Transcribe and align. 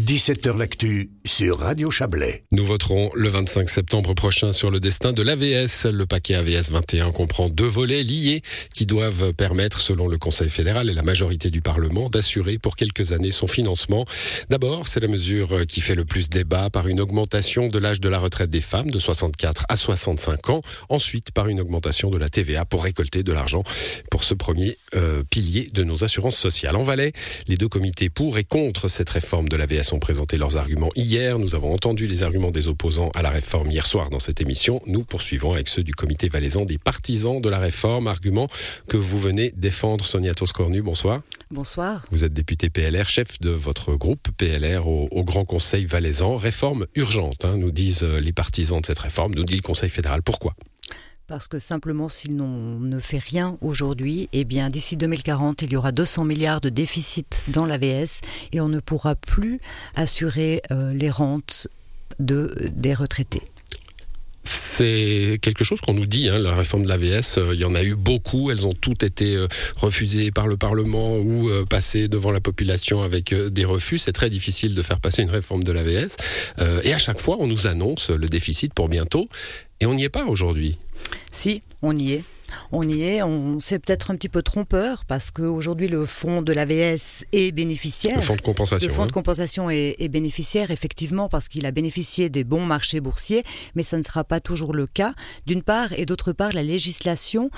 17h 0.00 0.56
L'actu 0.56 1.10
sur 1.26 1.58
Radio 1.58 1.90
Chablais. 1.90 2.42
Nous 2.52 2.64
voterons 2.64 3.10
le 3.14 3.28
25 3.28 3.68
septembre 3.68 4.14
prochain 4.14 4.54
sur 4.54 4.70
le 4.70 4.80
destin 4.80 5.12
de 5.12 5.22
l'AVS. 5.22 5.86
Le 5.92 6.06
paquet 6.06 6.36
AVS 6.36 6.70
21 6.70 7.12
comprend 7.12 7.50
deux 7.50 7.66
volets 7.66 8.02
liés 8.02 8.40
qui 8.74 8.86
doivent 8.86 9.34
permettre, 9.34 9.78
selon 9.78 10.08
le 10.08 10.16
Conseil 10.16 10.48
fédéral 10.48 10.88
et 10.88 10.94
la 10.94 11.02
majorité 11.02 11.50
du 11.50 11.60
Parlement, 11.60 12.08
d'assurer 12.08 12.58
pour 12.58 12.76
quelques 12.76 13.12
années 13.12 13.30
son 13.30 13.46
financement. 13.46 14.06
D'abord, 14.48 14.88
c'est 14.88 15.00
la 15.00 15.08
mesure 15.08 15.66
qui 15.66 15.82
fait 15.82 15.94
le 15.94 16.06
plus 16.06 16.30
débat 16.30 16.70
par 16.70 16.88
une 16.88 17.00
augmentation 17.00 17.68
de 17.68 17.78
l'âge 17.78 18.00
de 18.00 18.08
la 18.08 18.18
retraite 18.18 18.48
des 18.48 18.62
femmes 18.62 18.90
de 18.90 18.98
64 18.98 19.66
à 19.68 19.76
65 19.76 20.48
ans. 20.48 20.60
Ensuite, 20.88 21.30
par 21.32 21.48
une 21.48 21.60
augmentation 21.60 22.08
de 22.08 22.16
la 22.16 22.30
TVA 22.30 22.64
pour 22.64 22.84
récolter 22.84 23.22
de 23.22 23.32
l'argent 23.32 23.62
pour 24.10 24.24
ce 24.24 24.32
premier 24.32 24.78
euh, 24.96 25.22
pilier 25.30 25.68
de 25.74 25.84
nos 25.84 26.04
assurances 26.04 26.38
sociales. 26.38 26.76
En 26.76 26.84
Valais, 26.84 27.12
les 27.48 27.58
deux 27.58 27.68
comités 27.68 28.08
pour 28.08 28.38
et 28.38 28.44
contre 28.44 28.88
cette 28.88 29.10
réforme 29.10 29.48
de 29.50 29.56
l'AVS 29.56 29.89
ont 29.92 29.98
présenté 29.98 30.36
leurs 30.36 30.56
arguments 30.56 30.90
hier. 30.96 31.38
Nous 31.38 31.54
avons 31.54 31.72
entendu 31.72 32.06
les 32.06 32.22
arguments 32.22 32.50
des 32.50 32.68
opposants 32.68 33.10
à 33.14 33.22
la 33.22 33.30
réforme 33.30 33.70
hier 33.70 33.86
soir 33.86 34.10
dans 34.10 34.18
cette 34.18 34.40
émission. 34.40 34.80
Nous 34.86 35.04
poursuivons 35.04 35.52
avec 35.52 35.68
ceux 35.68 35.82
du 35.82 35.94
comité 35.94 36.28
valaisan 36.28 36.64
des 36.64 36.78
partisans 36.78 37.40
de 37.40 37.48
la 37.48 37.58
réforme, 37.58 38.06
argument 38.06 38.46
que 38.88 38.96
vous 38.96 39.18
venez 39.18 39.52
défendre. 39.56 40.04
Sonia 40.04 40.34
Toscornu, 40.34 40.82
bonsoir. 40.82 41.20
Bonsoir. 41.50 42.06
Vous 42.10 42.24
êtes 42.24 42.32
député 42.32 42.70
PLR, 42.70 43.08
chef 43.08 43.40
de 43.40 43.50
votre 43.50 43.94
groupe 43.94 44.28
PLR 44.36 44.86
au, 44.86 45.24
Grand 45.24 45.44
Conseil 45.44 45.84
valaisan. 45.84 46.36
Réforme 46.36 46.86
urgente, 46.94 47.44
hein, 47.44 47.54
nous 47.56 47.70
disent 47.70 48.02
les 48.02 48.32
partisans 48.32 48.80
de 48.80 48.86
cette 48.86 48.98
réforme, 48.98 49.34
nous 49.34 49.44
dit 49.44 49.56
le 49.56 49.62
Conseil 49.62 49.90
fédéral. 49.90 50.22
Pourquoi? 50.22 50.54
Parce 51.30 51.46
que 51.46 51.60
simplement, 51.60 52.08
si 52.08 52.28
ne 52.28 52.98
fait 52.98 53.18
rien 53.18 53.56
aujourd'hui, 53.60 54.28
eh 54.32 54.42
bien, 54.42 54.68
d'ici 54.68 54.96
2040, 54.96 55.62
il 55.62 55.72
y 55.72 55.76
aura 55.76 55.92
200 55.92 56.24
milliards 56.24 56.60
de 56.60 56.70
déficit 56.70 57.44
dans 57.46 57.66
l'AVS 57.66 58.20
et 58.52 58.60
on 58.60 58.68
ne 58.68 58.80
pourra 58.80 59.14
plus 59.14 59.60
assurer 59.94 60.60
euh, 60.72 60.92
les 60.92 61.08
rentes 61.08 61.68
de, 62.18 62.52
des 62.72 62.94
retraités. 62.94 63.42
C'est 64.42 65.38
quelque 65.40 65.62
chose 65.62 65.80
qu'on 65.80 65.94
nous 65.94 66.06
dit, 66.06 66.28
hein, 66.28 66.38
la 66.38 66.52
réforme 66.52 66.82
de 66.82 66.88
l'AVS, 66.88 67.38
euh, 67.38 67.54
il 67.54 67.60
y 67.60 67.64
en 67.64 67.76
a 67.76 67.84
eu 67.84 67.94
beaucoup, 67.94 68.50
elles 68.50 68.66
ont 68.66 68.72
toutes 68.72 69.04
été 69.04 69.36
euh, 69.36 69.46
refusées 69.76 70.32
par 70.32 70.48
le 70.48 70.56
Parlement 70.56 71.16
ou 71.16 71.48
passées 71.66 72.08
devant 72.08 72.32
la 72.32 72.40
population 72.40 73.02
avec 73.02 73.32
des 73.32 73.64
refus. 73.64 73.98
C'est 73.98 74.10
très 74.10 74.30
difficile 74.30 74.74
de 74.74 74.82
faire 74.82 74.98
passer 74.98 75.22
une 75.22 75.30
réforme 75.30 75.62
de 75.62 75.70
l'AVS. 75.70 76.16
et 76.82 76.92
à 76.92 76.98
chaque 76.98 77.20
fois, 77.20 77.36
on 77.38 77.46
nous 77.46 77.68
annonce 77.68 78.10
le 78.10 78.28
déficit 78.28 78.74
pour 78.74 78.88
bientôt, 78.88 79.28
et 79.80 79.86
on 79.86 79.94
n'y 79.94 80.02
est 80.02 80.08
pas 80.08 80.24
aujourd'hui. 80.24 80.76
Si, 81.32 81.62
on 81.82 81.96
y 81.96 82.12
est. 82.14 82.24
On 82.72 82.86
y 82.88 83.02
est, 83.02 83.22
on 83.22 83.60
c'est 83.60 83.78
peut-être 83.78 84.10
un 84.10 84.16
petit 84.16 84.28
peu 84.28 84.42
trompeur 84.42 85.04
parce 85.04 85.30
qu'aujourd'hui 85.30 85.88
le 85.88 86.06
fonds 86.06 86.42
de 86.42 86.52
l'AVS 86.52 87.24
est 87.32 87.52
bénéficiaire. 87.52 88.16
Le 88.16 88.22
fonds 88.22 88.36
de 88.36 88.40
compensation. 88.40 88.88
Le 88.88 88.94
fonds 88.94 89.06
de 89.06 89.60
hein. 89.60 89.68
est, 89.70 90.08
bénéficiaire 90.08 90.70
effectivement 90.70 91.28
parce 91.28 91.48
qu'il 91.48 91.66
a 91.66 91.70
bénéficié 91.70 92.28
des 92.28 92.44
bons 92.44 92.64
marchés 92.64 93.00
boursiers, 93.00 93.44
mais 93.74 93.82
ça 93.82 93.96
ne 93.96 94.02
sera 94.02 94.24
pas 94.24 94.40
toujours 94.40 94.72
le 94.72 94.86
cas 94.86 95.14
d'une 95.46 95.62
part 95.62 95.92
et 95.92 96.06
d'autre 96.06 96.32
part 96.32 96.52
la 96.52 96.62
législation 96.62 97.50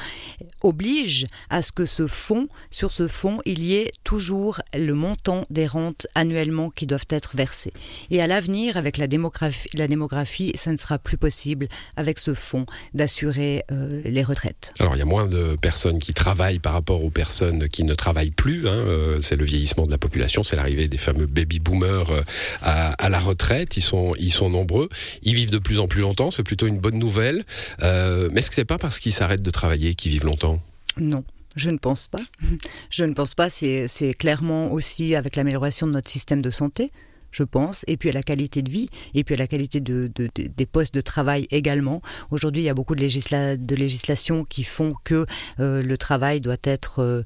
oblige 0.62 1.26
à 1.50 1.62
ce 1.62 1.72
que 1.72 1.86
ce 1.86 2.06
fonds, 2.06 2.48
sur 2.70 2.92
ce 2.92 3.08
fonds, 3.08 3.40
il 3.44 3.62
y 3.62 3.76
ait 3.76 3.92
toujours 4.04 4.60
le 4.74 4.94
montant 4.94 5.44
des 5.50 5.66
rentes 5.66 6.06
annuellement 6.14 6.70
qui 6.70 6.86
doivent 6.86 7.06
être 7.10 7.36
versées. 7.36 7.72
Et 8.10 8.20
à 8.22 8.26
l'avenir, 8.26 8.76
avec 8.76 8.96
la 8.96 9.06
démographie, 9.06 9.68
la 9.74 9.88
démographie, 9.88 10.52
ça 10.54 10.72
ne 10.72 10.76
sera 10.76 10.98
plus 10.98 11.16
possible 11.16 11.68
avec 11.96 12.18
ce 12.18 12.34
fonds 12.34 12.66
d'assurer 12.94 13.64
euh, 13.70 14.02
les 14.04 14.22
retraites. 14.22 14.72
Alors 14.82 14.96
il 14.96 14.98
y 14.98 15.02
a 15.02 15.06
moins 15.06 15.28
de 15.28 15.54
personnes 15.54 16.00
qui 16.00 16.12
travaillent 16.12 16.58
par 16.58 16.72
rapport 16.72 17.04
aux 17.04 17.10
personnes 17.10 17.68
qui 17.68 17.84
ne 17.84 17.94
travaillent 17.94 18.32
plus. 18.32 18.66
Hein. 18.66 18.74
Euh, 18.74 19.20
c'est 19.20 19.36
le 19.36 19.44
vieillissement 19.44 19.84
de 19.84 19.92
la 19.92 19.98
population, 19.98 20.42
c'est 20.42 20.56
l'arrivée 20.56 20.88
des 20.88 20.98
fameux 20.98 21.26
baby 21.26 21.60
boomers 21.60 22.10
euh, 22.10 22.22
à, 22.62 23.08
la 23.08 23.18
retraite. 23.20 23.76
Ils 23.76 23.82
sont, 23.82 24.12
ils 24.18 24.32
sont 24.32 24.50
nombreux. 24.50 24.88
Ils 25.22 25.36
vivent 25.36 25.52
de 25.52 25.58
plus 25.58 25.78
en 25.78 25.86
plus 25.86 26.00
longtemps. 26.00 26.32
C'est 26.32 26.42
plutôt 26.42 26.66
une 26.66 26.80
bonne 26.80 26.98
nouvelle. 26.98 27.44
Euh, 27.84 28.28
mais 28.32 28.40
est-ce 28.40 28.50
que 28.50 28.56
c'est 28.56 28.64
pas 28.64 28.78
parce 28.78 28.98
qu'ils 28.98 29.12
s'arrêtent 29.12 29.42
de 29.42 29.50
travailler 29.52 29.94
qu'ils 29.94 30.10
vivent 30.10 30.24
longtemps? 30.24 30.60
Non. 30.96 31.22
Je 31.54 31.70
ne 31.70 31.78
pense 31.78 32.08
pas. 32.08 32.22
Je 32.90 33.04
ne 33.04 33.14
pense 33.14 33.34
pas. 33.34 33.50
C'est 33.50 34.14
clairement 34.18 34.72
aussi 34.72 35.14
avec 35.14 35.36
l'amélioration 35.36 35.86
de 35.86 35.92
notre 35.92 36.10
système 36.10 36.42
de 36.42 36.50
santé 36.50 36.90
je 37.32 37.42
pense, 37.42 37.84
et 37.88 37.96
puis 37.96 38.10
à 38.10 38.12
la 38.12 38.22
qualité 38.22 38.62
de 38.62 38.70
vie, 38.70 38.88
et 39.14 39.24
puis 39.24 39.34
à 39.34 39.38
la 39.38 39.46
qualité 39.46 39.80
de, 39.80 40.10
des 40.36 40.66
postes 40.66 40.94
de 40.94 41.00
travail 41.00 41.46
également. 41.50 42.02
Aujourd'hui, 42.30 42.62
il 42.62 42.66
y 42.66 42.68
a 42.68 42.74
beaucoup 42.74 42.94
de, 42.94 43.56
de 43.56 43.74
législations 43.74 44.44
qui 44.44 44.64
font 44.64 44.94
que 45.04 45.26
euh, 45.58 45.82
le 45.82 45.96
travail 45.96 46.40
doit 46.40 46.56
être 46.62 47.00
euh, 47.00 47.22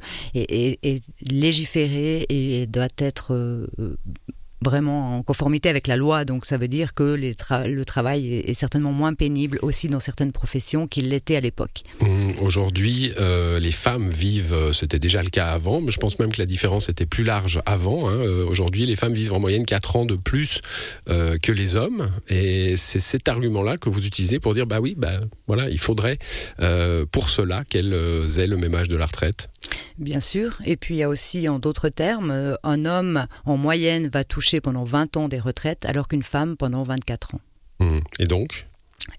légiféré 1.31 2.27
et 2.29 2.67
doit 2.67 2.89
être 2.99 3.35
euh, 3.35 3.67
vraiment 4.67 5.19
en 5.19 5.23
conformité 5.23 5.69
avec 5.69 5.87
la 5.87 5.97
loi. 5.97 6.25
Donc 6.25 6.45
ça 6.45 6.59
veut 6.59 6.67
dire 6.67 6.93
que 6.93 7.05
le 7.15 7.85
travail 7.85 8.35
est, 8.35 8.55
certainement 8.55 8.93
moins 8.93 9.15
pénible 9.15 9.59
aussi 9.63 9.89
dans 9.89 10.01
certaines 10.01 10.33
professions 10.33 10.89
qu'il 10.89 11.11
l'était 11.11 11.37
à 11.37 11.41
l'époque. 11.41 11.83
Mmh, 12.01 12.07
aujourd'hui, 12.43 13.13
euh, 13.21 13.61
les 13.61 13.71
femmes 13.71 14.09
vivent, 14.09 14.55
euh, 14.55 14.73
c'était 14.73 14.99
déjà 14.99 15.23
le 15.23 15.31
cas 15.31 15.49
avant, 15.49 15.81
mais 15.81 15.93
je 15.93 15.99
pense 15.99 16.19
même 16.19 16.33
que 16.33 16.39
la 16.39 16.47
différence 16.47 16.89
était 16.89 17.07
plus 17.07 17.23
large 17.23 17.61
avant. 17.65 18.09
Hein. 18.09 18.17
Euh, 18.17 18.45
aujourd'hui, 18.47 18.87
les 18.87 18.97
femmes 18.97 19.13
vivent 19.13 19.35
en 19.35 19.41
moyenne 19.41 19.65
4 19.65 19.97
ans 19.97 20.07
de 20.07 20.17
plus 20.17 20.61
que 21.07 21.53
les 21.53 21.77
hommes. 21.77 22.09
Et 22.29 22.77
c'est 22.77 23.01
cet 23.01 23.29
argument-là 23.29 23.77
que 23.77 23.89
vous 23.89 24.05
utilisez 24.07 24.41
pour 24.41 24.55
dire, 24.55 24.67
bah 24.67 24.81
oui, 24.81 24.95
bah, 24.97 25.21
voilà, 25.47 25.69
il 25.71 25.79
faudrait 25.79 26.19
pour 27.13 27.31
cela 27.31 27.63
qu'elles 27.65 27.95
aient 28.39 28.47
le 28.47 28.57
même 28.57 28.75
âge 28.75 28.89
de 28.89 28.97
la 28.97 29.07
retraite. 29.07 29.49
Bien 29.99 30.21
sûr. 30.21 30.61
Et 30.65 30.77
puis 30.77 30.95
il 30.95 30.99
y 30.99 31.03
a 31.03 31.09
aussi, 31.09 31.49
en 31.49 31.59
d'autres 31.59 31.89
termes, 31.89 32.31
euh, 32.31 32.55
un 32.63 32.85
homme 32.85 33.27
en 33.45 33.57
moyenne 33.57 34.09
va 34.09 34.25
toucher 34.25 34.61
pendant 34.61 34.85
20 34.85 35.17
ans 35.17 35.29
des 35.29 35.41
retraites 35.41 35.85
alors 35.87 36.09
qu'une 36.09 36.23
femme 36.23 36.57
pendant 36.57 36.83
24 36.83 37.35
ans. 37.35 37.41
Mmh. 37.81 37.99
Et 38.19 38.25
donc? 38.25 38.67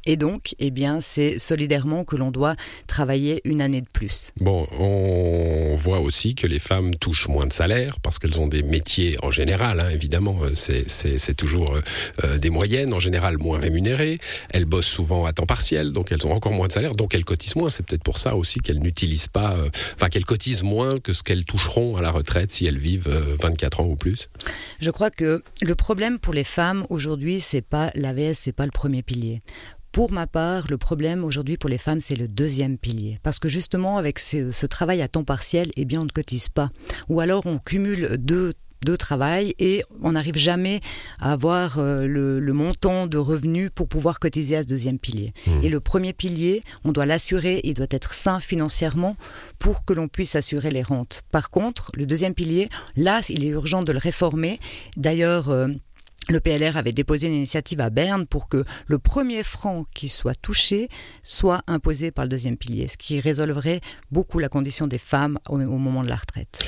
Et 0.05 0.17
donc, 0.17 0.55
eh 0.59 0.71
bien, 0.71 1.01
c'est 1.01 1.39
solidairement 1.39 2.05
que 2.05 2.15
l'on 2.15 2.31
doit 2.31 2.55
travailler 2.87 3.41
une 3.45 3.61
année 3.61 3.81
de 3.81 3.89
plus. 3.91 4.31
Bon, 4.39 4.67
on 4.79 5.75
voit 5.77 5.99
aussi 5.99 6.35
que 6.35 6.47
les 6.47 6.59
femmes 6.59 6.95
touchent 6.95 7.27
moins 7.27 7.45
de 7.45 7.53
salaire 7.53 7.99
parce 8.01 8.19
qu'elles 8.19 8.39
ont 8.39 8.47
des 8.47 8.63
métiers 8.63 9.17
en 9.23 9.31
général, 9.31 9.79
hein, 9.79 9.89
évidemment, 9.91 10.39
euh, 10.43 10.51
c'est 10.53 11.33
toujours 11.35 11.75
euh, 11.75 11.81
euh, 12.23 12.37
des 12.37 12.49
moyennes, 12.49 12.93
en 12.93 12.99
général 12.99 13.37
moins 13.37 13.59
rémunérées. 13.59 14.19
Elles 14.49 14.65
bossent 14.65 14.87
souvent 14.87 15.25
à 15.25 15.33
temps 15.33 15.45
partiel, 15.45 15.91
donc 15.91 16.11
elles 16.11 16.25
ont 16.25 16.31
encore 16.31 16.53
moins 16.53 16.67
de 16.67 16.71
salaire, 16.71 16.95
donc 16.95 17.15
elles 17.15 17.25
cotisent 17.25 17.55
moins. 17.55 17.69
C'est 17.69 17.85
peut-être 17.85 18.03
pour 18.03 18.17
ça 18.17 18.35
aussi 18.35 18.59
qu'elles 18.59 18.79
n'utilisent 18.79 19.27
pas, 19.27 19.57
enfin 19.95 20.09
qu'elles 20.09 20.25
cotisent 20.25 20.63
moins 20.63 20.99
que 20.99 21.13
ce 21.13 21.23
qu'elles 21.23 21.45
toucheront 21.45 21.95
à 21.95 22.01
la 22.01 22.09
retraite 22.09 22.51
si 22.51 22.65
elles 22.65 22.77
vivent 22.77 23.09
24 23.41 23.81
ans 23.81 23.85
ou 23.85 23.95
plus. 23.95 24.29
Je 24.79 24.91
crois 24.91 25.09
que 25.09 25.43
le 25.61 25.75
problème 25.75 26.19
pour 26.19 26.33
les 26.33 26.43
femmes 26.43 26.85
aujourd'hui, 26.89 27.39
c'est 27.39 27.61
pas 27.61 27.91
l'AVS, 27.95 28.33
c'est 28.33 28.53
pas 28.53 28.65
le 28.65 28.71
premier 28.71 29.01
pilier. 29.01 29.41
Pour 29.97 30.11
ma 30.11 30.27
part, 30.27 30.67
le 30.69 30.77
problème 30.77 31.23
aujourd'hui 31.23 31.57
pour 31.57 31.71
les 31.71 31.79
femmes, 31.79 32.01
c'est 32.01 32.15
le 32.15 32.27
deuxième 32.27 32.77
pilier. 32.77 33.17
Parce 33.23 33.39
que 33.39 33.49
justement, 33.49 33.97
avec 33.97 34.19
ce, 34.19 34.65
travail 34.67 35.01
à 35.01 35.07
temps 35.07 35.23
partiel, 35.23 35.71
eh 35.75 35.85
bien, 35.85 36.01
on 36.01 36.05
ne 36.05 36.09
cotise 36.09 36.49
pas. 36.49 36.69
Ou 37.09 37.19
alors, 37.19 37.47
on 37.47 37.57
cumule 37.57 38.15
deux 38.19 38.53
de 38.85 38.95
travail 38.95 39.55
et 39.57 39.81
on 40.03 40.11
n'arrive 40.11 40.37
jamais 40.37 40.81
à 41.19 41.33
avoir 41.33 41.79
euh, 41.79 42.05
le, 42.05 42.53
montant 42.53 43.07
de 43.07 43.17
revenus 43.17 43.71
pour 43.73 43.87
pouvoir 43.89 44.19
cotiser 44.19 44.55
à 44.57 44.61
ce 44.61 44.67
deuxième 44.67 44.99
pilier. 44.99 45.33
Mmh. 45.47 45.63
Et 45.63 45.69
le 45.69 45.79
premier 45.79 46.13
pilier, 46.13 46.61
on 46.83 46.91
doit 46.91 47.07
l'assurer, 47.07 47.61
il 47.63 47.73
doit 47.73 47.87
être 47.89 48.13
sain 48.13 48.39
financièrement 48.39 49.17
pour 49.57 49.83
que 49.83 49.93
l'on 49.93 50.07
puisse 50.07 50.35
assurer 50.35 50.69
les 50.69 50.83
rentes. 50.83 51.23
Par 51.31 51.49
contre, 51.49 51.91
le 51.95 52.05
deuxième 52.05 52.35
pilier, 52.35 52.69
là, 52.95 53.21
il 53.29 53.43
est 53.45 53.49
urgent 53.49 53.81
de 53.81 53.91
le 53.91 53.97
réformer. 53.97 54.59
D'ailleurs, 54.95 55.49
euh, 55.49 55.69
le 56.29 56.39
PLR 56.39 56.77
avait 56.77 56.91
déposé 56.91 57.27
une 57.27 57.33
initiative 57.33 57.79
à 57.81 57.89
Berne 57.89 58.25
pour 58.25 58.49
que 58.49 58.63
le 58.87 58.99
premier 58.99 59.43
franc 59.43 59.85
qui 59.93 60.09
soit 60.09 60.35
touché 60.35 60.89
soit 61.23 61.61
imposé 61.67 62.11
par 62.11 62.25
le 62.25 62.29
deuxième 62.29 62.57
pilier, 62.57 62.87
ce 62.87 62.97
qui 62.97 63.19
résolverait 63.19 63.81
beaucoup 64.11 64.39
la 64.39 64.49
condition 64.49 64.87
des 64.87 64.97
femmes 64.97 65.39
au, 65.49 65.57
moment 65.57 66.03
de 66.03 66.09
la 66.09 66.15
retraite. 66.15 66.59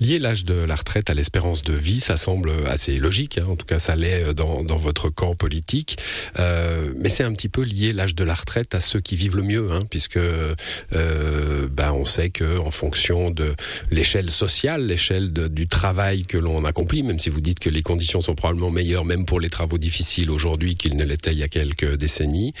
Lier 0.00 0.18
l'âge 0.18 0.44
de 0.44 0.54
la 0.54 0.76
retraite 0.76 1.10
à 1.10 1.14
l'espérance 1.14 1.62
de 1.62 1.72
vie, 1.72 2.00
ça 2.00 2.16
semble 2.16 2.52
assez 2.66 2.96
logique, 2.96 3.38
hein. 3.38 3.46
en 3.48 3.56
tout 3.56 3.66
cas 3.66 3.78
ça 3.78 3.96
l'est 3.96 4.34
dans, 4.34 4.62
votre 4.76 5.08
camp 5.08 5.34
politique, 5.34 5.98
euh, 6.38 6.92
mais 6.96 7.08
c'est 7.08 7.24
un 7.24 7.32
petit 7.32 7.48
peu 7.48 7.62
lié 7.62 7.92
l'âge 7.92 8.14
de 8.14 8.24
la 8.24 8.34
retraite 8.34 8.74
à 8.74 8.80
ceux 8.80 9.00
qui 9.00 9.16
vivent 9.16 9.36
le 9.36 9.42
mieux, 9.42 9.72
hein, 9.72 9.84
puisque 9.90 10.16
euh, 10.18 10.54
ben, 10.92 11.92
on 11.92 12.04
sait 12.04 12.30
qu'en 12.30 12.70
fonction 12.70 13.30
de 13.30 13.54
l'échelle 13.90 14.30
sociale, 14.30 14.86
l'échelle 14.86 15.32
du 15.32 15.66
travail 15.66 16.22
que 16.22 16.38
l'on 16.38 16.64
accomplit, 16.64 17.02
même 17.02 17.18
si 17.18 17.30
vous 17.30 17.40
dites 17.40 17.58
que 17.58 17.70
les 17.70 17.82
conditions 17.82 18.22
sont 18.22 18.34
probablement 18.34 18.70
meilleures 18.70 19.04
même 19.04 19.24
pour 19.24 19.40
les 19.40 19.50
travaux 19.50 19.78
difficiles 19.78 20.30
aujourd'hui 20.30 20.76
qu'ils 20.76 20.96
ne 20.96 21.04
l'étaient 21.04 21.32
il 21.32 21.38
y 21.38 21.42
a 21.42 21.48
quelques 21.48 21.96
décennies, 21.96 22.52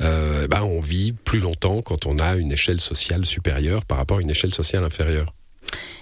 euh, 0.00 0.48
ben 0.48 0.62
on 0.62 0.80
vit 0.80 1.12
plus 1.12 1.38
longtemps 1.38 1.82
quand 1.82 2.06
on 2.06 2.18
a 2.18 2.36
une 2.36 2.52
échelle 2.52 2.80
sociale 2.80 3.24
supérieure 3.24 3.84
par 3.84 3.98
rapport 3.98 4.18
à 4.18 4.22
une 4.22 4.30
échelle 4.30 4.54
sociale 4.54 4.84
inférieure. 4.84 5.32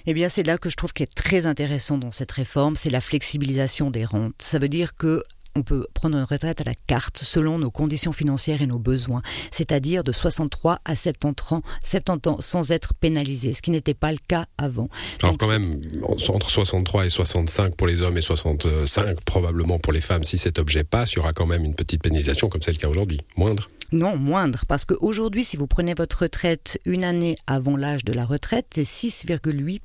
Eh 0.06 0.12
bien, 0.12 0.28
c'est 0.28 0.42
là 0.42 0.58
que 0.58 0.68
je 0.68 0.76
trouve 0.76 0.92
qu'il 0.92 1.04
est 1.04 1.14
très 1.14 1.46
intéressant 1.46 1.96
dans 1.96 2.10
cette 2.10 2.32
réforme, 2.32 2.76
c'est 2.76 2.90
la 2.90 3.00
flexibilisation 3.00 3.90
des 3.90 4.04
rentes. 4.04 4.34
Ça 4.38 4.58
veut 4.58 4.68
dire 4.68 4.96
que 4.96 5.22
on 5.56 5.62
peut 5.62 5.86
prendre 5.94 6.16
une 6.18 6.24
retraite 6.24 6.60
à 6.60 6.64
la 6.64 6.74
carte 6.74 7.18
selon 7.18 7.58
nos 7.58 7.70
conditions 7.70 8.12
financières 8.12 8.60
et 8.60 8.66
nos 8.66 8.78
besoins, 8.78 9.22
c'est-à-dire 9.50 10.02
de 10.02 10.12
63 10.12 10.80
à 10.84 10.96
70 10.96 11.54
ans, 11.54 11.62
70 11.82 12.28
ans 12.28 12.36
sans 12.40 12.72
être 12.72 12.92
pénalisé, 12.94 13.54
ce 13.54 13.62
qui 13.62 13.70
n'était 13.70 13.94
pas 13.94 14.10
le 14.10 14.18
cas 14.18 14.46
avant. 14.58 14.88
Alors 15.22 15.38
quand 15.38 15.48
même, 15.48 15.80
entre 16.28 16.50
63 16.50 17.06
et 17.06 17.10
65 17.10 17.76
pour 17.76 17.86
les 17.86 18.02
hommes 18.02 18.18
et 18.18 18.22
65 18.22 19.20
probablement 19.24 19.78
pour 19.78 19.92
les 19.92 20.00
femmes, 20.00 20.24
si 20.24 20.38
cet 20.38 20.58
objet 20.58 20.82
passe, 20.82 21.12
il 21.12 21.16
y 21.16 21.18
aura 21.20 21.32
quand 21.32 21.46
même 21.46 21.64
une 21.64 21.74
petite 21.74 22.02
pénalisation 22.02 22.48
comme 22.48 22.62
c'est 22.62 22.72
le 22.72 22.78
cas 22.78 22.88
aujourd'hui, 22.88 23.20
moindre 23.36 23.68
non, 23.92 24.16
moindre, 24.16 24.64
parce 24.66 24.86
qu'aujourd'hui, 24.86 25.44
si 25.44 25.56
vous 25.56 25.68
prenez 25.68 25.94
votre 25.94 26.22
retraite 26.22 26.80
une 26.84 27.04
année 27.04 27.36
avant 27.46 27.76
l'âge 27.76 28.04
de 28.04 28.12
la 28.12 28.24
retraite, 28.24 28.66
c'est 28.74 28.82
6,8% 28.82 29.78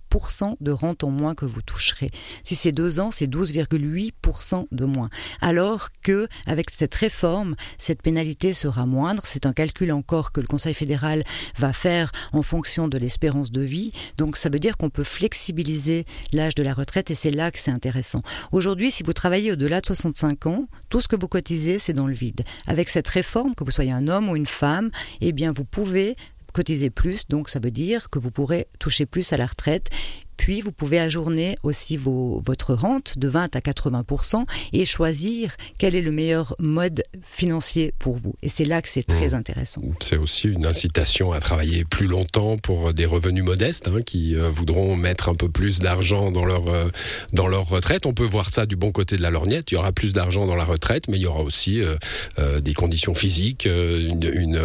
de 0.59 0.71
rente 0.71 1.03
en 1.03 1.11
moins 1.11 1.35
que 1.35 1.45
vous 1.45 1.61
toucherez. 1.61 2.09
Si 2.43 2.55
c'est 2.55 2.71
deux 2.71 2.99
ans, 2.99 3.11
c'est 3.11 3.27
12,8% 3.27 4.67
de 4.71 4.85
moins. 4.85 5.09
Alors 5.39 5.89
que, 6.03 6.27
avec 6.45 6.71
cette 6.71 6.95
réforme, 6.95 7.55
cette 7.77 8.01
pénalité 8.01 8.53
sera 8.53 8.85
moindre. 8.85 9.23
C'est 9.25 9.45
un 9.45 9.53
calcul 9.53 9.91
encore 9.91 10.31
que 10.31 10.41
le 10.41 10.47
Conseil 10.47 10.73
fédéral 10.73 11.23
va 11.57 11.73
faire 11.73 12.11
en 12.33 12.41
fonction 12.41 12.87
de 12.87 12.97
l'espérance 12.97 13.51
de 13.51 13.61
vie. 13.61 13.91
Donc, 14.17 14.35
ça 14.35 14.49
veut 14.49 14.59
dire 14.59 14.77
qu'on 14.77 14.89
peut 14.89 15.03
flexibiliser 15.03 16.05
l'âge 16.33 16.55
de 16.55 16.63
la 16.63 16.73
retraite 16.73 17.11
et 17.11 17.15
c'est 17.15 17.31
là 17.31 17.51
que 17.51 17.59
c'est 17.59 17.71
intéressant. 17.71 18.21
Aujourd'hui, 18.51 18.91
si 18.91 19.03
vous 19.03 19.13
travaillez 19.13 19.51
au-delà 19.51 19.81
de 19.81 19.85
65 19.85 20.47
ans, 20.47 20.65
tout 20.89 21.01
ce 21.01 21.07
que 21.07 21.15
vous 21.15 21.27
cotisez, 21.27 21.79
c'est 21.79 21.93
dans 21.93 22.07
le 22.07 22.13
vide. 22.13 22.43
Avec 22.67 22.89
cette 22.89 23.07
réforme, 23.07 23.53
que 23.55 23.63
vous 23.63 23.71
soyez 23.71 23.91
un 23.91 24.07
homme 24.07 24.29
ou 24.29 24.35
une 24.35 24.47
femme, 24.47 24.89
eh 25.21 25.31
bien, 25.31 25.53
vous 25.55 25.65
pouvez 25.65 26.15
cotiser 26.51 26.89
plus, 26.89 27.27
donc 27.27 27.49
ça 27.49 27.59
veut 27.59 27.71
dire 27.71 28.09
que 28.09 28.19
vous 28.19 28.31
pourrez 28.31 28.67
toucher 28.79 29.05
plus 29.05 29.31
à 29.33 29.37
la 29.37 29.45
retraite 29.45 29.89
puis, 30.39 30.61
vous 30.61 30.71
pouvez 30.71 31.01
ajourner 31.01 31.57
aussi 31.63 31.97
vos, 31.97 32.41
votre 32.45 32.73
rente 32.73 33.19
de 33.19 33.27
20 33.27 33.57
à 33.57 33.59
80 33.59 34.05
et 34.71 34.85
choisir 34.85 35.53
quel 35.77 35.95
est 35.95 36.01
le 36.01 36.11
meilleur 36.11 36.55
mode 36.59 37.03
financier 37.21 37.93
pour 37.99 38.15
vous. 38.15 38.33
Et 38.41 38.47
c'est 38.47 38.63
là 38.63 38.81
que 38.81 38.87
c'est 38.87 39.03
très 39.03 39.31
mmh. 39.31 39.33
intéressant. 39.33 39.81
C'est 39.99 40.15
aussi 40.15 40.47
une 40.47 40.65
incitation 40.65 41.33
à 41.33 41.41
travailler 41.41 41.83
plus 41.83 42.07
longtemps 42.07 42.57
pour 42.57 42.93
des 42.93 43.05
revenus 43.05 43.43
modestes 43.43 43.89
hein, 43.89 43.99
qui 44.01 44.37
euh, 44.37 44.49
voudront 44.49 44.95
mettre 44.95 45.27
un 45.27 45.35
peu 45.35 45.49
plus 45.49 45.79
d'argent 45.79 46.31
dans 46.31 46.45
leur, 46.45 46.69
euh, 46.69 46.87
dans 47.33 47.49
leur 47.49 47.67
retraite. 47.67 48.05
On 48.05 48.13
peut 48.13 48.23
voir 48.23 48.49
ça 48.49 48.65
du 48.65 48.77
bon 48.77 48.93
côté 48.93 49.17
de 49.17 49.21
la 49.21 49.31
lorgnette. 49.31 49.69
Il 49.71 49.73
y 49.73 49.77
aura 49.77 49.91
plus 49.91 50.13
d'argent 50.13 50.45
dans 50.45 50.55
la 50.55 50.63
retraite, 50.63 51.09
mais 51.09 51.17
il 51.17 51.23
y 51.23 51.27
aura 51.27 51.41
aussi 51.41 51.81
euh, 51.81 52.61
des 52.61 52.73
conditions 52.73 53.13
physiques, 53.13 53.65
une, 53.65 54.23
une, 54.23 54.61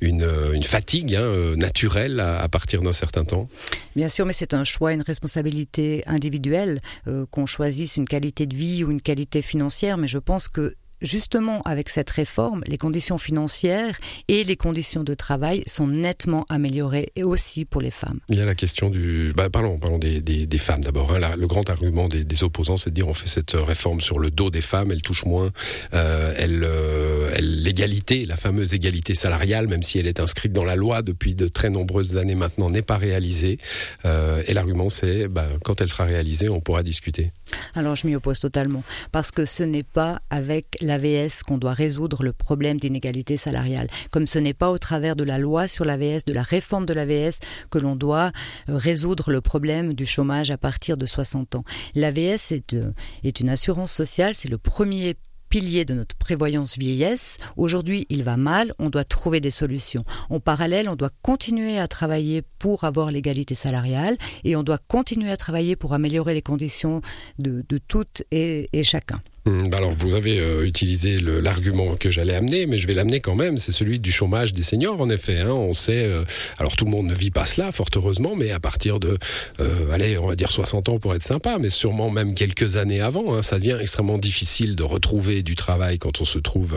une, 0.00 0.26
une 0.54 0.62
fatigue 0.62 1.14
hein, 1.14 1.54
naturelle 1.56 2.20
à, 2.20 2.40
à 2.40 2.48
partir 2.48 2.80
d'un 2.80 2.92
certain 2.92 3.26
temps. 3.26 3.50
Bien 3.96 4.08
sûr, 4.08 4.24
mais 4.24 4.32
c'est 4.32 4.54
un 4.54 4.64
choix, 4.64 4.94
une 4.94 5.02
responsabilité 5.10 6.02
individuelle, 6.06 6.80
euh, 7.06 7.26
qu'on 7.30 7.46
choisisse 7.46 7.96
une 7.96 8.06
qualité 8.06 8.46
de 8.46 8.56
vie 8.56 8.84
ou 8.84 8.90
une 8.90 9.02
qualité 9.02 9.42
financière, 9.42 9.98
mais 9.98 10.06
je 10.06 10.18
pense 10.18 10.48
que 10.48 10.74
justement, 11.02 11.62
avec 11.62 11.88
cette 11.88 12.10
réforme, 12.10 12.62
les 12.66 12.76
conditions 12.76 13.18
financières 13.18 13.98
et 14.28 14.44
les 14.44 14.56
conditions 14.56 15.04
de 15.04 15.14
travail 15.14 15.62
sont 15.66 15.86
nettement 15.86 16.46
améliorées, 16.48 17.10
et 17.16 17.24
aussi 17.24 17.64
pour 17.64 17.80
les 17.80 17.90
femmes. 17.90 18.20
Il 18.28 18.38
y 18.38 18.42
a 18.42 18.44
la 18.44 18.54
question 18.54 18.90
du... 18.90 19.32
Bah, 19.36 19.48
parlons, 19.50 19.78
parlons 19.78 19.98
des, 19.98 20.20
des, 20.20 20.58
femmes 20.58 20.82
d'abord. 20.82 21.12
Hein. 21.12 21.20
Le 21.38 21.46
grand 21.46 21.68
argument 21.70 22.08
des, 22.08 22.24
des 22.24 22.44
opposants, 22.44 22.76
c'est 22.76 22.90
de 22.90 22.94
dire 22.94 23.08
on 23.08 23.14
fait 23.14 23.28
cette 23.28 23.52
réforme 23.52 24.00
sur 24.00 24.18
le 24.18 24.30
dos 24.30 24.50
des 24.50 24.60
femmes, 24.60 24.90
elles 24.90 25.02
touchent 25.02 25.24
moins, 25.24 25.50
euh, 25.94 26.34
euh, 26.38 27.30
l'égalité, 27.40 28.26
la 28.26 28.36
fameuse 28.36 28.74
égalité 28.74 29.14
salariale, 29.14 29.66
même 29.68 29.82
si 29.82 29.98
elle 29.98 30.06
est 30.06 30.20
inscrite 30.20 30.52
dans 30.52 30.64
la 30.64 30.76
loi 30.76 31.02
depuis 31.02 31.34
de 31.34 31.48
très 31.48 31.70
nombreuses 31.70 32.16
années 32.16 32.34
maintenant, 32.34 32.70
n'est 32.70 32.82
pas 32.82 32.96
réalisée. 32.96 33.58
Euh, 34.04 34.42
et 34.46 34.54
l'argument, 34.54 34.90
c'est 34.90 35.28
bah, 35.28 35.46
quand 35.64 35.80
elle 35.80 35.88
sera 35.88 36.04
réalisée, 36.04 36.48
on 36.48 36.60
pourra 36.60 36.82
discuter. 36.82 37.32
Alors 37.74 37.96
je 37.96 38.06
m'y 38.06 38.14
oppose 38.14 38.40
totalement, 38.40 38.82
parce 39.12 39.30
que 39.30 39.44
ce 39.44 39.62
n'est 39.62 39.82
pas 39.82 40.20
avec 40.30 40.76
l'AVS 40.90 41.42
qu'on 41.46 41.58
doit 41.58 41.72
résoudre 41.72 42.24
le 42.24 42.32
problème 42.32 42.78
d'inégalité 42.78 43.36
salariale, 43.36 43.88
comme 44.10 44.26
ce 44.26 44.38
n'est 44.38 44.54
pas 44.54 44.70
au 44.70 44.78
travers 44.78 45.14
de 45.14 45.24
la 45.24 45.38
loi 45.38 45.68
sur 45.68 45.84
l'AVS, 45.84 46.24
de 46.26 46.32
la 46.32 46.42
réforme 46.42 46.84
de 46.84 46.94
l'AVS, 46.94 47.38
que 47.70 47.78
l'on 47.78 47.96
doit 47.96 48.32
euh, 48.68 48.76
résoudre 48.76 49.30
le 49.30 49.40
problème 49.40 49.94
du 49.94 50.04
chômage 50.04 50.50
à 50.50 50.58
partir 50.58 50.96
de 50.96 51.06
60 51.06 51.54
ans. 51.54 51.64
L'AVS 51.94 52.52
est, 52.52 52.74
euh, 52.74 52.92
est 53.22 53.40
une 53.40 53.48
assurance 53.48 53.92
sociale, 53.92 54.34
c'est 54.34 54.48
le 54.48 54.58
premier 54.58 55.14
pilier 55.48 55.84
de 55.84 55.94
notre 55.94 56.16
prévoyance 56.16 56.78
vieillesse. 56.78 57.36
Aujourd'hui, 57.56 58.06
il 58.08 58.22
va 58.22 58.36
mal, 58.36 58.72
on 58.78 58.88
doit 58.88 59.04
trouver 59.04 59.40
des 59.40 59.50
solutions. 59.50 60.04
En 60.28 60.40
parallèle, 60.40 60.88
on 60.88 60.96
doit 60.96 61.10
continuer 61.22 61.78
à 61.78 61.88
travailler 61.88 62.42
pour 62.58 62.84
avoir 62.84 63.10
l'égalité 63.10 63.54
salariale 63.54 64.16
et 64.44 64.56
on 64.56 64.62
doit 64.62 64.78
continuer 64.78 65.30
à 65.30 65.36
travailler 65.36 65.76
pour 65.76 65.92
améliorer 65.92 66.34
les 66.34 66.42
conditions 66.42 67.00
de, 67.38 67.64
toutes 67.88 68.22
et 68.30 68.66
chacun. 68.84 69.20
Hmm, 69.46 69.68
bah 69.70 69.78
alors, 69.78 69.92
vous 69.92 70.14
avez 70.14 70.38
euh, 70.38 70.66
utilisé 70.66 71.18
l'argument 71.18 71.94
que 71.96 72.10
j'allais 72.10 72.34
amener, 72.34 72.66
mais 72.66 72.76
je 72.76 72.86
vais 72.86 72.92
l'amener 72.92 73.20
quand 73.20 73.34
même. 73.34 73.56
C'est 73.56 73.72
celui 73.72 73.98
du 73.98 74.12
chômage 74.12 74.52
des 74.52 74.62
seniors, 74.62 75.00
en 75.00 75.08
effet. 75.08 75.38
Hein. 75.38 75.48
on 75.48 75.72
sait, 75.72 76.04
euh, 76.04 76.24
alors 76.58 76.76
tout 76.76 76.84
le 76.84 76.90
monde 76.90 77.06
ne 77.06 77.14
vit 77.14 77.30
pas 77.30 77.46
cela, 77.46 77.72
fort 77.72 77.88
heureusement, 77.96 78.36
mais 78.36 78.50
à 78.50 78.60
partir 78.60 79.00
de, 79.00 79.16
euh, 79.60 79.92
allez, 79.92 80.18
on 80.18 80.28
va 80.28 80.36
dire 80.36 80.50
60 80.50 80.90
ans 80.90 80.98
pour 80.98 81.14
être 81.14 81.22
sympa, 81.22 81.56
mais 81.58 81.70
sûrement 81.70 82.10
même 82.10 82.34
quelques 82.34 82.76
années 82.76 83.00
avant, 83.00 83.34
hein, 83.34 83.42
ça 83.42 83.58
devient 83.58 83.78
extrêmement 83.80 84.18
difficile 84.18 84.76
de 84.76 84.82
retrouver 84.82 85.42
du 85.42 85.54
travail 85.54 85.98
quand 85.98 86.20
on 86.20 86.26
se 86.26 86.38
trouve 86.38 86.76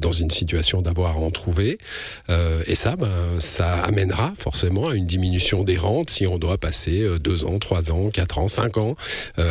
dans 0.00 0.12
une 0.12 0.30
situation 0.30 0.82
d'avoir 0.82 1.16
à 1.16 1.18
en 1.18 1.30
trouver. 1.30 1.78
et 2.66 2.74
ça, 2.74 2.96
ben, 2.96 3.10
ça 3.38 3.74
amènera 3.82 4.32
forcément 4.36 4.88
à 4.88 4.94
une 4.94 5.06
diminution 5.06 5.64
des 5.64 5.76
rentes 5.76 6.10
si 6.10 6.26
on 6.26 6.38
doit 6.38 6.58
passer 6.58 7.06
2 7.18 7.44
ans, 7.44 7.58
3 7.58 7.92
ans, 7.92 8.10
4 8.10 8.38
ans, 8.38 8.48
5 8.48 8.76
ans 8.78 8.96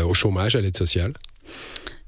au 0.05 0.13
chômage, 0.13 0.55
à 0.55 0.61
l'aide 0.61 0.77
sociale. 0.77 1.13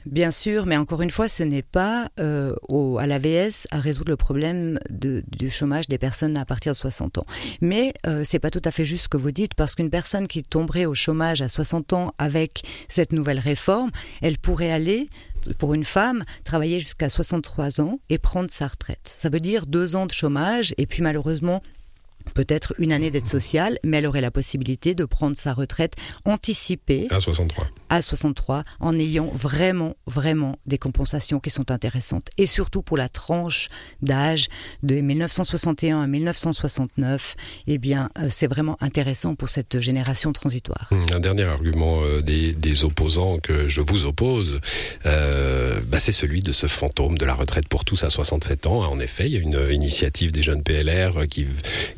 Bien 0.05 0.31
sûr, 0.31 0.65
mais 0.65 0.75
encore 0.75 1.01
une 1.01 1.11
fois, 1.11 1.29
ce 1.29 1.43
n'est 1.43 1.61
pas 1.61 2.09
euh, 2.19 2.53
au, 2.67 2.97
à 2.97 3.07
l'AVS 3.07 3.67
à 3.71 3.79
résoudre 3.79 4.11
le 4.11 4.17
problème 4.17 4.77
de, 4.89 5.23
du 5.31 5.49
chômage 5.49 5.87
des 5.87 5.97
personnes 5.97 6.37
à 6.37 6.45
partir 6.45 6.73
de 6.73 6.77
60 6.77 7.19
ans. 7.19 7.25
Mais 7.61 7.93
euh, 8.05 8.23
c'est 8.25 8.39
pas 8.39 8.49
tout 8.49 8.61
à 8.65 8.71
fait 8.71 8.83
juste 8.83 9.05
ce 9.05 9.09
que 9.09 9.17
vous 9.17 9.31
dites, 9.31 9.53
parce 9.53 9.75
qu'une 9.75 9.89
personne 9.89 10.27
qui 10.27 10.43
tomberait 10.43 10.85
au 10.85 10.93
chômage 10.93 11.41
à 11.41 11.47
60 11.47 11.93
ans 11.93 12.13
avec 12.17 12.63
cette 12.89 13.13
nouvelle 13.13 13.39
réforme, 13.39 13.91
elle 14.21 14.37
pourrait 14.37 14.71
aller 14.71 15.09
pour 15.57 15.73
une 15.73 15.85
femme, 15.85 16.23
travailler 16.43 16.79
jusqu'à 16.79 17.09
63 17.09 17.81
ans 17.81 17.99
et 18.09 18.17
prendre 18.17 18.49
sa 18.49 18.67
retraite. 18.67 19.13
Ça 19.17 19.29
veut 19.29 19.39
dire 19.39 19.65
deux 19.65 19.95
ans 19.95 20.05
de 20.05 20.11
chômage 20.11 20.73
et 20.77 20.85
puis 20.85 21.01
malheureusement 21.01 21.61
peut-être 22.33 22.73
une 22.77 22.91
année 22.91 23.11
d'aide 23.11 23.27
sociale, 23.27 23.77
mais 23.83 23.97
elle 23.97 24.07
aurait 24.07 24.21
la 24.21 24.31
possibilité 24.31 24.95
de 24.95 25.05
prendre 25.05 25.35
sa 25.35 25.53
retraite 25.53 25.93
anticipée. 26.25 27.07
À 27.09 27.19
63. 27.19 27.65
À 27.89 28.01
63, 28.01 28.63
en 28.79 28.97
ayant 28.97 29.31
vraiment, 29.33 29.95
vraiment 30.07 30.57
des 30.65 30.77
compensations 30.77 31.39
qui 31.39 31.49
sont 31.49 31.71
intéressantes. 31.71 32.29
Et 32.37 32.45
surtout 32.45 32.81
pour 32.81 32.97
la 32.97 33.09
tranche 33.09 33.69
d'âge 34.01 34.47
de 34.81 34.95
1961 34.95 36.01
à 36.01 36.07
1969, 36.07 37.35
eh 37.67 37.77
bien, 37.77 38.09
euh, 38.17 38.27
c'est 38.29 38.47
vraiment 38.47 38.77
intéressant 38.81 39.35
pour 39.35 39.49
cette 39.49 39.79
génération 39.79 40.33
transitoire. 40.33 40.87
Hum, 40.91 41.05
un 41.13 41.19
dernier 41.19 41.43
argument 41.43 42.01
euh, 42.03 42.21
des, 42.21 42.83
opposants 42.83 43.37
que 43.37 43.67
je 43.67 43.81
vous 43.81 44.05
oppose, 44.05 44.59
euh, 45.05 45.79
bah, 45.87 45.99
c'est 45.99 46.11
celui 46.11 46.41
de 46.41 46.51
ce 46.51 46.65
fantôme 46.65 47.17
de 47.17 47.25
la 47.25 47.35
retraite 47.35 47.67
pour 47.67 47.85
tous 47.85 48.03
à 48.03 48.09
67 48.09 48.65
ans. 48.65 48.83
En 48.89 48.99
effet, 48.99 49.27
il 49.27 49.33
y 49.33 49.37
a 49.37 49.39
une 49.39 49.67
initiative 49.71 50.31
des 50.31 50.41
jeunes 50.41 50.63
PLR 50.63 51.27
qui, 51.29 51.45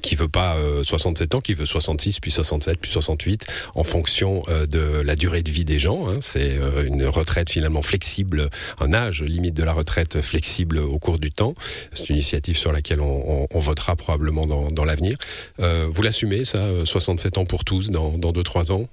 qui 0.02 0.15
veut 0.16 0.28
pas 0.28 0.58
67 0.84 1.34
euh, 1.34 1.38
ans, 1.38 1.42
qui 1.42 1.54
veut 1.54 1.66
66, 1.66 2.20
puis 2.20 2.32
67, 2.32 2.80
puis 2.80 2.92
68, 2.92 3.46
en 3.76 3.84
fonction 3.84 4.44
euh, 4.50 4.66
de 4.68 5.02
la 5.02 5.16
durée 5.16 5.44
de 5.44 5.52
vie 5.52 5.66
des 5.66 5.80
gens. 5.80 6.08
Hein. 6.10 6.18
C'est 6.22 6.58
euh, 6.58 6.86
une 6.86 7.06
retraite 7.06 7.50
finalement 7.50 7.82
flexible, 7.82 8.50
un 8.80 8.94
âge 8.94 9.24
limite 9.24 9.54
de 9.54 9.64
la 9.64 9.74
retraite 9.74 10.22
flexible 10.22 10.80
au 10.80 11.00
cours 11.00 11.20
du 11.20 11.32
temps. 11.32 11.54
C'est 11.94 12.10
une 12.10 12.16
initiative 12.16 12.58
sur 12.58 12.72
laquelle 12.72 13.02
on, 13.02 13.48
votera 13.56 13.96
probablement 13.96 14.46
dans, 14.46 14.86
l'avenir. 14.86 15.18
vous 15.58 16.02
l'assumez, 16.02 16.46
ça, 16.46 16.60
67 16.84 17.38
ans 17.38 17.46
pour 17.46 17.64
tous 17.64 17.90
dans, 17.90 18.18
dans 18.18 18.32
2-3 18.32 18.72
ans? 18.72 18.88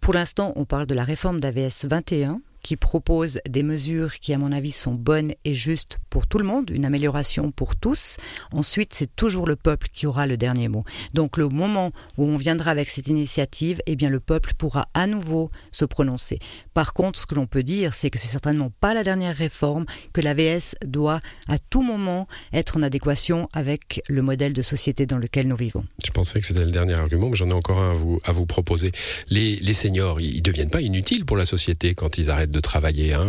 Pour 0.00 0.14
l'instant, 0.14 0.52
on 0.56 0.64
parle 0.64 0.86
de 0.86 0.94
la 0.94 1.04
réforme 1.04 1.40
d'AVS 1.40 1.84
21 1.84 2.40
qui 2.64 2.76
propose 2.76 3.40
des 3.48 3.62
mesures 3.62 4.18
qui, 4.18 4.32
à 4.32 4.38
mon 4.38 4.50
avis, 4.50 4.72
sont 4.72 4.94
bonnes 4.94 5.34
et 5.44 5.52
justes 5.52 5.98
pour 6.08 6.26
tout 6.26 6.38
le 6.38 6.44
monde, 6.44 6.70
une 6.70 6.86
amélioration 6.86 7.52
pour 7.52 7.76
tous. 7.76 8.16
Ensuite, 8.52 8.94
c'est 8.94 9.14
toujours 9.14 9.46
le 9.46 9.54
peuple 9.54 9.88
qui 9.92 10.06
aura 10.06 10.26
le 10.26 10.38
dernier 10.38 10.68
mot. 10.68 10.82
Donc, 11.12 11.36
le 11.36 11.48
moment 11.48 11.92
où 12.16 12.24
on 12.24 12.38
viendra 12.38 12.70
avec 12.70 12.88
cette 12.88 13.08
initiative, 13.08 13.82
eh 13.86 13.96
bien, 13.96 14.08
le 14.08 14.18
peuple 14.18 14.54
pourra 14.56 14.88
à 14.94 15.06
nouveau 15.06 15.50
se 15.72 15.84
prononcer. 15.84 16.38
Par 16.72 16.94
contre, 16.94 17.20
ce 17.20 17.26
que 17.26 17.34
l'on 17.34 17.46
peut 17.46 17.62
dire, 17.62 17.92
c'est 17.92 18.08
que 18.08 18.18
c'est 18.18 18.28
certainement 18.28 18.70
pas 18.80 18.94
la 18.94 19.04
dernière 19.04 19.36
réforme, 19.36 19.84
que 20.14 20.22
l'AVS 20.22 20.74
doit 20.86 21.20
à 21.48 21.58
tout 21.58 21.82
moment 21.82 22.26
être 22.54 22.78
en 22.78 22.82
adéquation 22.82 23.50
avec 23.52 24.00
le 24.08 24.22
modèle 24.22 24.54
de 24.54 24.62
société 24.62 25.04
dans 25.04 25.18
lequel 25.18 25.48
nous 25.48 25.56
vivons. 25.56 25.84
Je 26.02 26.10
pensais 26.12 26.40
que 26.40 26.46
c'était 26.46 26.64
le 26.64 26.70
dernier 26.70 26.94
argument, 26.94 27.28
mais 27.28 27.36
j'en 27.36 27.50
ai 27.50 27.54
encore 27.54 27.78
un 27.78 27.90
à 27.90 27.94
vous, 27.94 28.20
à 28.24 28.32
vous 28.32 28.46
proposer. 28.46 28.90
Les, 29.28 29.56
les 29.56 29.74
seniors, 29.74 30.18
ils, 30.22 30.36
ne 30.36 30.40
deviennent 30.40 30.70
pas 30.70 30.80
inutiles 30.80 31.26
pour 31.26 31.36
la 31.36 31.44
société 31.44 31.94
quand 31.94 32.16
ils 32.16 32.30
arrêtent 32.30 32.53
de 32.54 32.60
travailler. 32.60 33.12
Hein. 33.12 33.26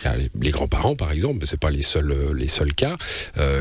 Il 0.00 0.04
y 0.04 0.08
a 0.08 0.16
les, 0.40 0.50
grands-parents, 0.50 0.96
par 0.96 1.12
exemple, 1.12 1.38
mais 1.40 1.46
c'est 1.46 1.60
pas 1.60 1.70
les 1.70 1.82
seuls 1.82 2.14
les 2.34 2.48
seuls 2.48 2.74
cas 2.74 2.96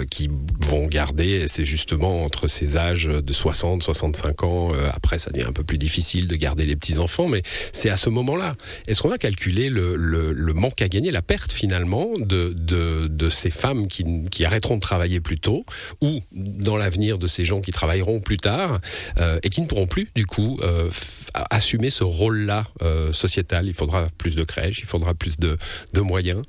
qui 0.09 0.29
vont 0.61 0.87
garder. 0.87 1.47
C'est 1.47 1.65
justement 1.65 2.23
entre 2.23 2.47
ces 2.47 2.77
âges 2.77 3.05
de 3.05 3.33
60, 3.33 3.83
65 3.83 4.43
ans. 4.43 4.69
après, 4.93 5.19
ça 5.19 5.31
devient 5.31 5.47
un 5.47 5.53
peu 5.53 5.63
plus 5.63 5.77
difficile 5.77 6.27
de 6.27 6.35
garder 6.35 6.65
les 6.65 6.75
petits 6.75 6.99
enfants, 6.99 7.27
mais 7.27 7.43
c'est 7.73 7.89
à 7.89 7.97
ce 7.97 8.09
moment-là. 8.09 8.55
Est-ce 8.87 9.01
qu'on 9.01 9.11
a 9.11 9.17
calculé 9.17 9.69
le, 9.69 9.95
le, 9.95 10.53
manque 10.53 10.81
à 10.81 10.87
gagner, 10.87 11.11
la 11.11 11.21
perte 11.21 11.51
finalement 11.51 12.07
de, 12.17 12.53
de, 12.55 13.07
de 13.07 13.29
ces 13.29 13.49
femmes 13.49 13.87
qui, 13.87 14.05
qui, 14.29 14.45
arrêteront 14.45 14.75
de 14.75 14.81
travailler 14.81 15.19
plus 15.19 15.39
tôt, 15.39 15.65
ou 16.01 16.21
dans 16.31 16.77
l'avenir 16.77 17.17
de 17.17 17.27
ces 17.27 17.45
gens 17.45 17.61
qui 17.61 17.71
travailleront 17.71 18.19
plus 18.19 18.37
tard 18.37 18.79
euh, 19.17 19.39
et 19.43 19.49
qui 19.49 19.61
ne 19.61 19.67
pourront 19.67 19.87
plus 19.87 20.09
du 20.15 20.25
coup 20.25 20.59
euh, 20.61 20.89
assumer 21.49 21.89
ce 21.89 22.03
rôle-là 22.03 22.65
euh, 22.81 23.11
sociétal? 23.13 23.67
Il 23.67 23.73
faudra 23.73 24.07
plus 24.17 24.35
de 24.35 24.43
crèches, 24.43 24.81
faudra 24.91 25.13
plus 25.13 25.37
de, 25.37 25.57
de 25.93 26.01
moyens. 26.01 26.41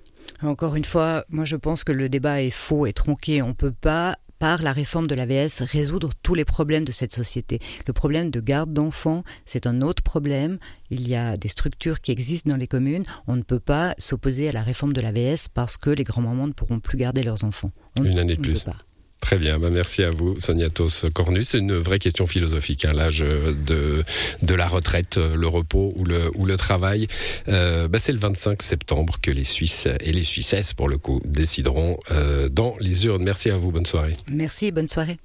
Encore 0.42 0.75
une 0.76 0.84
fois, 0.84 1.25
moi 1.30 1.44
je 1.44 1.56
pense 1.56 1.84
que 1.84 1.92
le 1.92 2.08
débat 2.08 2.42
est 2.42 2.50
faux 2.50 2.87
et 2.87 2.92
tronqué. 2.92 3.42
On 3.42 3.49
ne 3.49 3.52
peut 3.52 3.72
pas 3.72 4.16
par 4.42 4.61
la 4.61 4.72
réforme 4.72 5.06
de 5.06 5.14
l'AVS, 5.14 5.62
résoudre 5.62 6.11
tous 6.20 6.34
les 6.34 6.44
problèmes 6.44 6.84
de 6.84 6.90
cette 6.90 7.14
société. 7.14 7.61
Le 7.87 7.92
problème 7.92 8.28
de 8.30 8.40
garde 8.40 8.72
d'enfants, 8.72 9.22
c'est 9.46 9.68
un 9.68 9.82
autre 9.82 10.02
problème. 10.02 10.58
Il 10.90 11.08
y 11.08 11.14
a 11.14 11.37
des 11.37 11.46
structures 11.46 12.00
qui 12.00 12.11
existent 12.11 12.50
dans 12.50 12.56
les 12.56 12.66
communes. 12.66 13.04
On 13.28 13.37
ne 13.37 13.42
peut 13.42 13.61
pas 13.61 13.94
s'opposer 13.99 14.49
à 14.49 14.52
la 14.52 14.62
réforme 14.62 14.94
de 14.94 15.00
l'AVS 15.00 15.46
parce 15.54 15.76
que 15.76 15.90
les 15.90 16.02
grands-mamans 16.02 16.49
ne 16.49 16.52
pourront 16.52 16.80
plus 16.80 16.99
garder 16.99 17.22
leurs 17.22 17.44
enfants. 17.44 17.70
Une 18.02 18.18
année 18.18 18.34
de 18.34 18.40
plus. 18.40 18.64
Très 19.23 19.38
bien, 19.38 19.59
bah, 19.59 19.71
merci 19.71 20.02
à 20.02 20.11
vous, 20.11 20.38
Soniatos 20.38 21.09
Cornus. 21.14 21.50
C'est 21.50 21.59
une 21.59 21.75
vraie 21.75 22.00
question 22.00 22.26
philosophique, 22.26 22.85
hein, 22.85 22.93
l'âge 22.93 23.21
de, 23.21 24.05
de 24.43 24.55
la 24.55 24.67
retraite, 24.67 25.17
le 25.17 25.47
repos 25.47 25.93
ou 25.97 26.05
le, 26.05 26.31
ou 26.35 26.45
le 26.45 26.57
travail. 26.57 27.07
Euh, 27.49 27.87
bah, 27.88 27.99
c'est 28.00 28.12
le 28.12 28.19
25 28.19 28.61
septembre 28.61 29.19
que 29.23 29.31
les 29.31 29.45
Suisses 29.45 29.87
et 30.00 30.12
les 30.12 30.25
Suissesses, 30.25 30.75
pour 30.75 30.88
le 30.88 30.99
coup, 30.99 31.21
décideront 31.25 31.97
euh, 32.11 32.49
dans 32.49 32.75
les 32.81 33.07
urnes. 33.07 33.23
Merci 33.23 33.50
à 33.50 33.57
vous, 33.57 33.71
bonne 33.71 33.87
soirée. 33.87 34.17
Merci, 34.29 34.73
bonne 34.73 34.88
soirée. 34.88 35.17